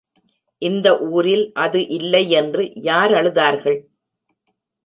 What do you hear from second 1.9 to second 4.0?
இல்லையென்று யார் அழுதார்கள்?